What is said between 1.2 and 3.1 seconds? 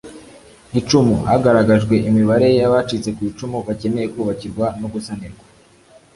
hagaragajwe imibare y abacitse